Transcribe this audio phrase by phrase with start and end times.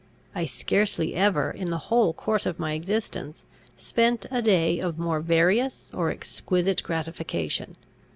[0.33, 3.45] I scarcely ever, in the whole course of my existence,
[3.77, 7.75] spent a day of more various or exquisite gratification.